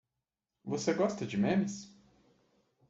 Você 0.65 0.95
gosta 0.95 1.27
de 1.27 1.37
memes? 1.37 1.95